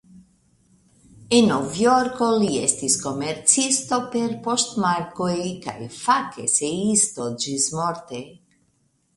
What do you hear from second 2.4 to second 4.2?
li estis komercisto